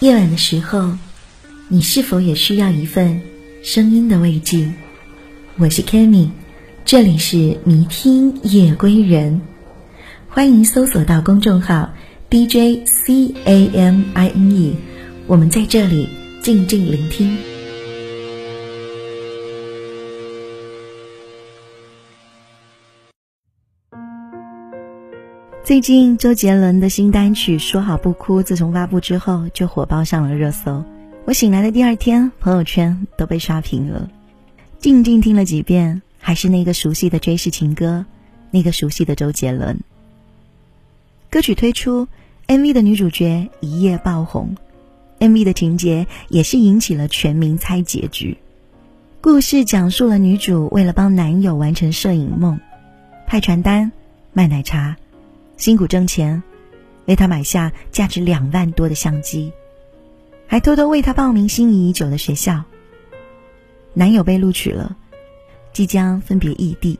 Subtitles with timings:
[0.00, 0.92] 夜晚的时候，
[1.68, 3.20] 你是否也需要一份
[3.62, 4.72] 声音的慰藉？
[5.58, 6.30] 我是 Kami，
[6.86, 9.42] 这里是迷听夜归人，
[10.26, 11.90] 欢迎搜索到公众号
[12.30, 14.74] DJ C A M I N E，
[15.26, 16.08] 我们在这里
[16.42, 17.49] 静静聆听。
[25.70, 30.82] 最近周杰伦的新单曲《说好不哭》自从发布之后就火爆上了热搜。
[31.26, 34.10] 我醒来的第二天，朋友圈都被刷屏了。
[34.80, 38.04] 静静听了几遍，还是那个熟悉的追视情歌，
[38.50, 39.78] 那个熟悉的周杰伦。
[41.30, 42.08] 歌曲推出
[42.48, 44.56] ，MV 的女主角一夜爆红
[45.20, 48.36] ，MV 的情节也是引起了全民猜结局。
[49.20, 52.58] 故事讲述了女主为了帮男友完成摄影梦，
[53.28, 53.92] 派传单、
[54.32, 54.96] 卖奶茶。
[55.60, 56.42] 辛苦挣钱，
[57.04, 59.52] 为他买下价值两万多的相机，
[60.46, 62.64] 还偷偷为他报名心仪已久的学校。
[63.92, 64.96] 男友被录取了，
[65.74, 66.98] 即将分别异地。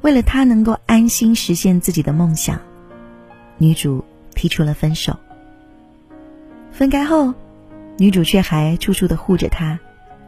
[0.00, 2.60] 为了他能够安心实现自己的梦想，
[3.56, 5.16] 女主提出了分手。
[6.72, 7.32] 分开后，
[7.98, 9.78] 女主却还处处的护着他，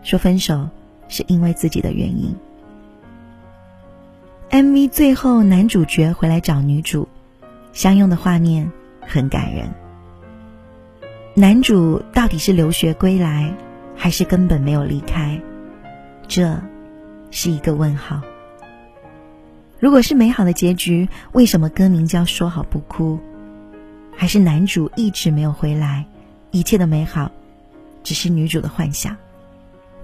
[0.05, 0.69] 说分手
[1.09, 2.33] 是因为自己的原因。
[4.51, 7.07] MV 最后，男主角回来找女主，
[7.73, 8.69] 相拥的画面
[9.01, 9.73] 很感人。
[11.35, 13.55] 男主到底是留学归来，
[13.95, 15.41] 还是根本没有离开？
[16.27, 16.61] 这
[17.31, 18.21] 是一个问号。
[19.79, 23.21] 如果是美好的结局，为什么歌名叫《说好不哭》？
[24.17, 26.05] 还是男主一直没有回来，
[26.51, 27.31] 一切的美好
[28.03, 29.17] 只是女主的幻想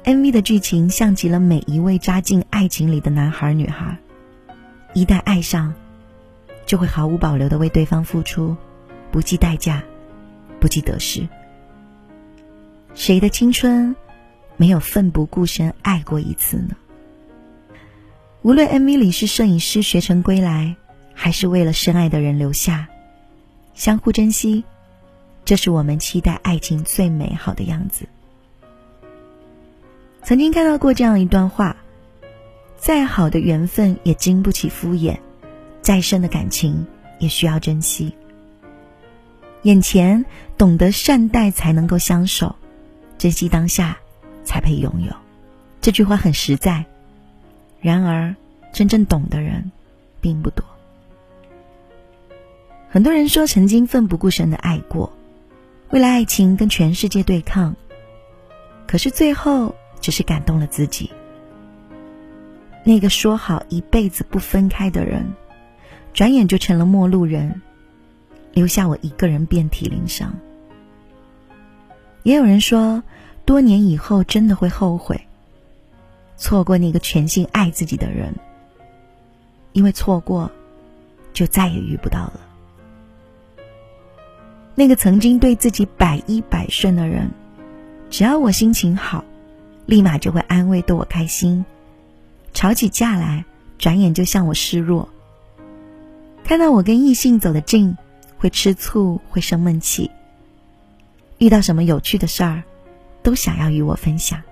[0.04, 3.98] ？MV 的剧情像极了每一位扎进爱情里的男孩女孩。
[4.96, 5.74] 一旦爱上，
[6.64, 8.56] 就会毫无保留的为对方付出，
[9.12, 9.84] 不计代价，
[10.58, 11.28] 不计得失。
[12.94, 13.94] 谁的青春
[14.56, 16.74] 没有奋不顾身爱过一次呢？
[18.40, 20.76] 无论 MV 里是摄影师学成归来，
[21.12, 22.88] 还是为了深爱的人留下，
[23.74, 24.64] 相互珍惜，
[25.44, 28.08] 这是我们期待爱情最美好的样子。
[30.22, 31.76] 曾经看到过这样一段话。
[32.86, 35.18] 再好的缘分也经不起敷衍，
[35.82, 36.86] 再深的感情
[37.18, 38.14] 也需要珍惜。
[39.62, 40.24] 眼前
[40.56, 42.54] 懂得善待才能够相守，
[43.18, 43.98] 珍惜当下
[44.44, 45.12] 才配拥有。
[45.80, 46.84] 这句话很实在，
[47.80, 48.36] 然而
[48.72, 49.72] 真正懂的人
[50.20, 50.64] 并不多。
[52.88, 55.12] 很多人说曾经奋不顾身的爱过，
[55.90, 57.74] 为了爱情跟全世界对抗，
[58.86, 61.10] 可是最后只是感动了自己。
[62.88, 65.26] 那个说好一辈子不分开的人，
[66.14, 67.60] 转眼就成了陌路人，
[68.52, 70.32] 留下我一个人遍体鳞伤。
[72.22, 73.02] 也有人说，
[73.44, 75.20] 多年以后真的会后悔，
[76.36, 78.32] 错过那个全心爱自己的人，
[79.72, 80.48] 因为错过，
[81.32, 82.40] 就再也遇不到了。
[84.76, 87.28] 那个曾经对自己百依百顺的人，
[88.10, 89.24] 只要我心情好，
[89.86, 91.64] 立马就会安慰逗我开心。
[92.56, 93.44] 吵起架来，
[93.76, 95.06] 转眼就向我示弱。
[96.42, 97.94] 看到我跟异性走得近，
[98.38, 100.10] 会吃醋，会生闷气。
[101.36, 102.62] 遇到什么有趣的事儿，
[103.22, 104.42] 都想要与我分享。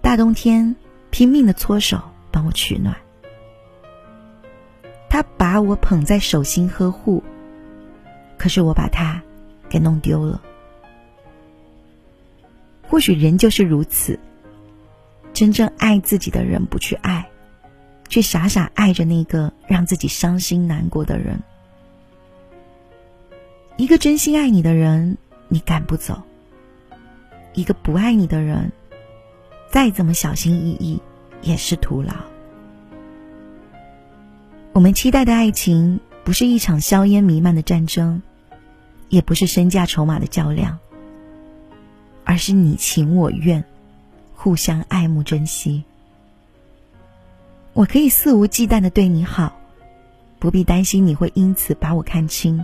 [0.00, 0.76] 大冬天
[1.10, 2.00] 拼命的搓手
[2.30, 2.94] 帮我取暖。
[5.10, 7.20] 他把我捧在手心呵护，
[8.38, 9.20] 可是我把他
[9.68, 10.40] 给弄丢了。
[12.86, 14.16] 或许人就是如此。
[15.34, 17.28] 真正爱自己的人不去爱，
[18.08, 21.42] 却傻傻爱着那个让自己伤心难过的人。
[23.76, 25.18] 一个真心爱你的人，
[25.48, 26.22] 你赶不走；
[27.52, 28.70] 一个不爱你的人，
[29.68, 31.02] 再怎么小心翼翼
[31.42, 32.14] 也是徒劳。
[34.72, 38.22] 我们期待的爱情，不是一场硝烟弥漫的战争，
[39.08, 40.78] 也不是身价筹码的较量，
[42.24, 43.64] 而是你情我愿。
[44.44, 45.82] 互相爱慕、珍惜，
[47.72, 49.58] 我可以肆无忌惮的对你好，
[50.38, 52.62] 不必担心你会因此把我看轻。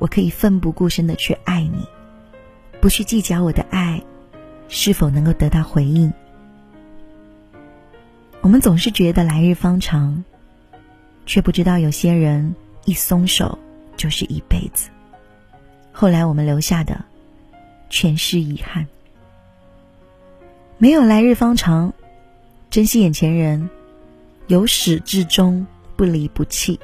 [0.00, 1.86] 我可以奋不顾身的去爱你，
[2.80, 4.02] 不去计较我的爱
[4.68, 6.12] 是否能够得到回应。
[8.40, 10.24] 我们总是觉得来日方长，
[11.26, 12.56] 却不知道有些人
[12.86, 13.56] 一松手
[13.96, 14.90] 就是一辈子。
[15.92, 17.04] 后来我们留下的，
[17.88, 18.84] 全是遗憾。
[20.80, 21.92] 没有来日方长，
[22.70, 23.68] 珍惜眼前人，
[24.46, 25.66] 由始至终
[25.96, 26.78] 不离不弃。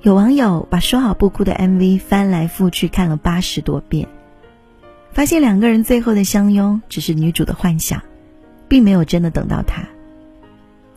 [0.00, 4.08] 有网友把说好不哭的 MV 翻来覆去看了八十多遍，
[5.12, 8.02] 发现两个人最后的相拥只是女主的幻想，
[8.66, 9.86] 并没有真的等到他，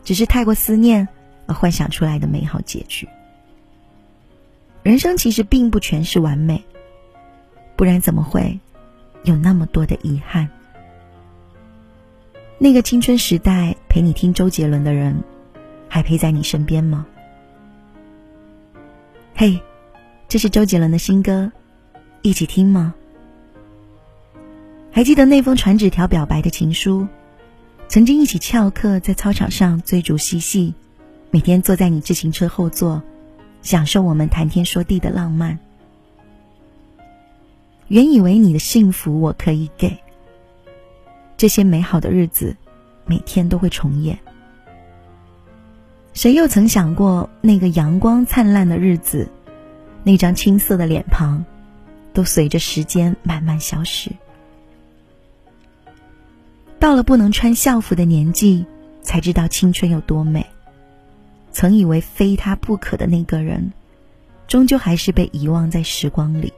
[0.02, 1.06] 只是太过思念
[1.46, 3.06] 而幻想出来的美好结局。
[4.82, 6.64] 人生其实并不全是完美，
[7.76, 8.60] 不然怎么会
[9.24, 10.48] 有那么多的遗憾？
[12.58, 15.22] 那个青春时代陪你听周杰伦的人，
[15.88, 17.04] 还陪在你身边吗？
[19.34, 19.60] 嘿，
[20.28, 21.50] 这是周杰伦的新歌，
[22.22, 22.94] 一起听吗？
[24.92, 27.06] 还记得那封传纸条表白的情书？
[27.88, 30.72] 曾经一起翘课在操场上追逐嬉戏，
[31.30, 33.02] 每天坐在你自行车后座，
[33.60, 35.58] 享受我们谈天说地的浪漫。
[37.88, 39.96] 原以为你的幸福我可以给，
[41.36, 42.56] 这些美好的日子，
[43.06, 44.18] 每天都会重演。
[46.12, 49.28] 谁又曾想过，那个阳光灿烂的日子，
[50.02, 51.44] 那张青涩的脸庞，
[52.12, 54.10] 都随着时间慢慢消失。
[56.78, 58.64] 到了不能穿校服的年纪，
[59.02, 60.46] 才知道青春有多美。
[61.50, 63.72] 曾以为非他不可的那个人，
[64.48, 66.52] 终究还是被遗忘在时光里。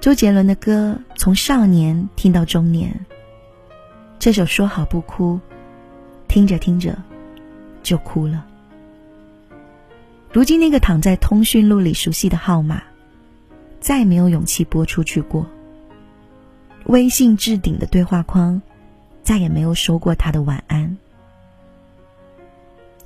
[0.00, 2.98] 周杰伦的歌，从少年听到中年。
[4.18, 5.34] 这首《说好不哭》，
[6.26, 6.96] 听着听着。
[7.82, 8.46] 就哭了。
[10.32, 12.82] 如今那个躺在通讯录里熟悉的号码，
[13.80, 15.46] 再没有勇气拨出去过。
[16.84, 18.60] 微信置顶的对话框，
[19.22, 20.96] 再也没有收过他的晚安。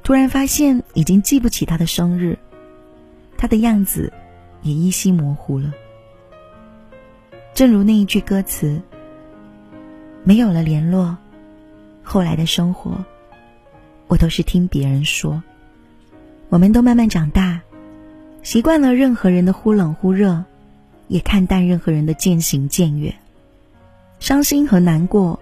[0.03, 2.37] 突然发现已经记不起他的生日，
[3.39, 4.13] 他的样子
[4.63, 5.73] 也依稀模糊了。
[7.55, 8.83] 正如那一句歌词
[10.25, 11.17] ：“没有了联络，
[12.03, 13.05] 后来的生活。”
[14.09, 15.43] 我都是听别人说，
[16.49, 17.61] 我们都慢慢长大，
[18.43, 20.45] 习惯了任何人的忽冷忽热，
[21.09, 23.15] 也看淡任何人的渐行渐远。
[24.19, 25.41] 伤心和难过，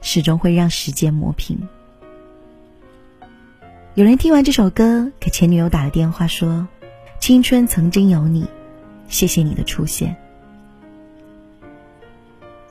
[0.00, 1.58] 始终会让时间磨平。
[3.94, 6.66] 有人听完这首歌，给前女友打了电话，说
[7.20, 8.46] ：“青春曾经有你，
[9.08, 10.16] 谢谢你的出现。”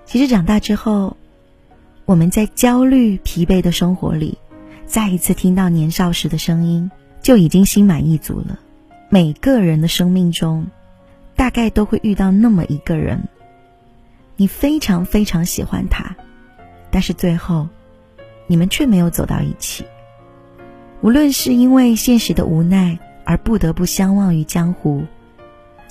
[0.05, 1.17] 其实长大之后，
[2.05, 4.37] 我们在焦虑、疲惫的生活里。
[4.85, 6.91] 再一次听到年少时的声音，
[7.21, 8.59] 就已经心满意足了。
[9.09, 10.67] 每个人的生命中，
[11.35, 13.27] 大概都会遇到那么一个人，
[14.35, 16.15] 你非常非常喜欢他，
[16.91, 17.67] 但是最后，
[18.45, 19.83] 你们却没有走到一起。
[21.01, 25.03] 无论是因为现实的无奈而不得不相忘于江湖，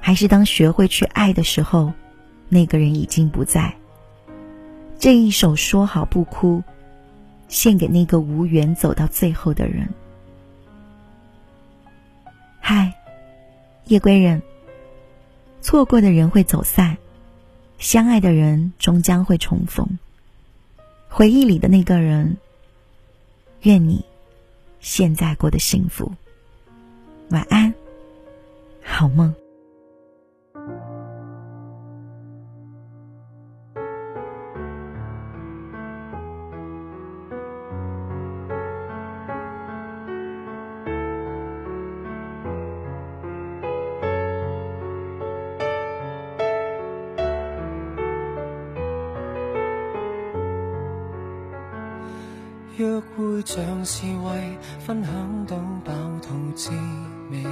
[0.00, 1.92] 还是当学会去爱的时候，
[2.48, 3.74] 那个人已经不在。
[5.04, 6.62] 这一首说好不哭。
[7.46, 9.86] 献给那个无缘走到最后的人。
[12.58, 12.90] 嗨，
[13.84, 14.42] 夜归人。
[15.60, 16.96] 错过的人会走散，
[17.76, 19.86] 相爱的人终将会重逢。
[21.10, 22.38] 回忆里的那个人，
[23.60, 24.02] 愿你
[24.80, 26.10] 现在过得幸福。
[27.28, 27.74] 晚安，
[28.82, 29.34] 好梦。
[53.44, 56.70] 像是为分享到饱肚滋
[57.30, 57.44] 味，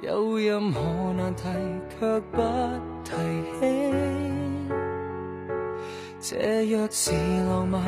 [0.00, 0.80] 有任何
[1.14, 1.44] 难题
[1.98, 2.40] 却不
[3.02, 3.12] 提
[3.58, 3.66] 起。
[6.20, 7.12] 这若是
[7.48, 7.82] 浪漫，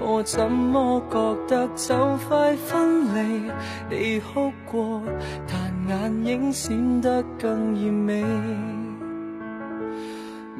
[0.00, 3.50] 我怎么觉得就快分离？
[3.90, 5.02] 你哭过，
[5.48, 8.24] 但眼影闪得更艳美。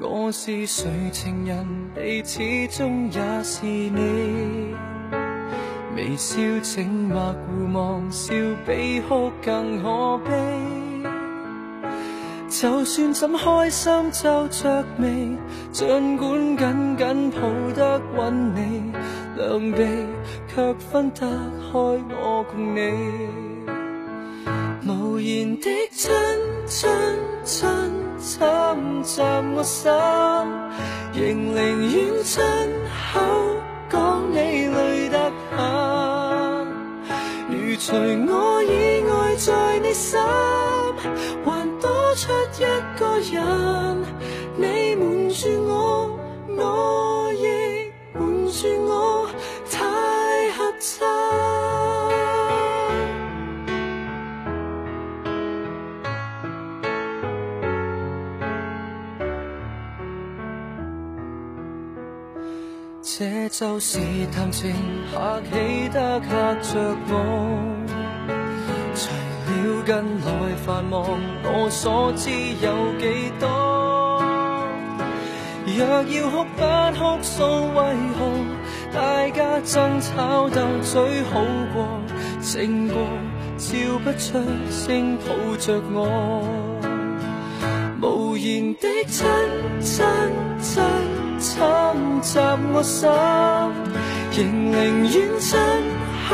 [0.00, 4.75] 我是谁情人，你始终也是你。
[5.97, 8.35] 微笑静默互望，笑
[8.67, 10.31] 比哭更可悲。
[12.49, 15.37] 就算怎开心皱着眉，
[15.73, 17.41] 尽管紧紧抱
[17.75, 18.93] 得稳你，
[19.37, 20.07] 两臂
[20.55, 22.93] 却分得开我共你。
[24.87, 26.12] 无言的亲
[26.67, 26.88] 亲
[27.43, 27.69] 亲
[28.19, 28.47] 侵
[29.03, 29.23] 袭
[29.55, 29.91] 我心，
[31.15, 32.45] 仍宁愿亲
[33.12, 33.21] 口
[37.87, 40.19] 除我以外在你心，
[41.45, 42.64] 还多出一
[42.99, 44.02] 个人，
[44.57, 46.06] 你瞒住我，
[63.59, 63.99] 就是
[64.35, 64.71] 谈情
[65.11, 67.13] 客气得吓着我。
[68.95, 69.09] 除
[69.47, 72.29] 了近来繁忙，我所知
[72.61, 73.49] 有几多？
[75.75, 76.61] 若要哭不
[76.99, 77.81] 哭诉，为
[78.19, 78.21] 何
[78.93, 81.41] 大家争吵斗嘴好
[81.73, 81.89] 过？
[82.43, 83.09] 静过，
[83.57, 84.39] 笑不出
[84.71, 86.43] 声抱着我，
[88.03, 89.27] 无言的亲
[89.81, 90.05] 亲
[90.61, 90.83] 亲
[91.47, 91.55] 侵
[92.23, 92.41] 袭
[92.75, 93.09] 我心，
[94.33, 94.37] 仍
[94.73, 94.75] 宁
[95.05, 95.57] 愿亲
[96.29, 96.31] 口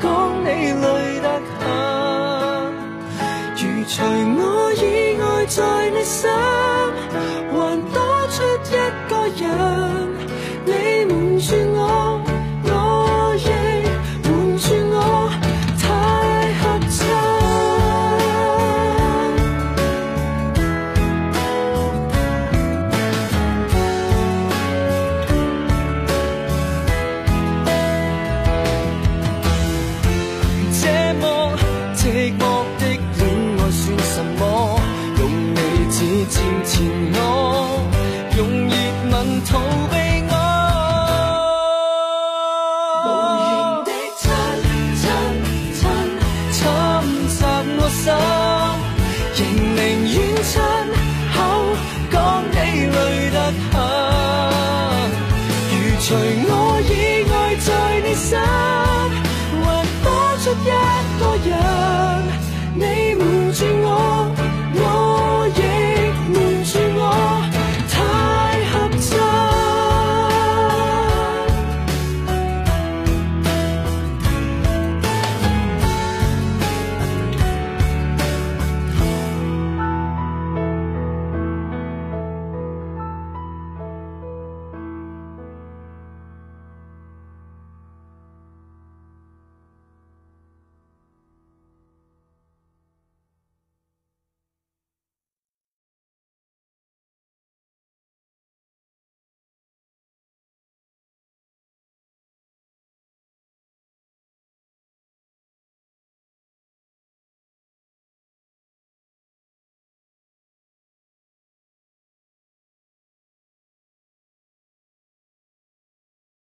[0.00, 0.04] 讲
[0.40, 0.46] 你
[0.80, 1.28] 累得
[1.58, 1.62] 很。
[3.54, 3.92] 如除
[4.38, 4.40] 我
[4.72, 4.82] 以
[5.20, 6.30] 外在你心，
[7.52, 7.54] 还
[7.92, 7.96] 多
[8.30, 8.74] 出一
[9.10, 9.44] 个人，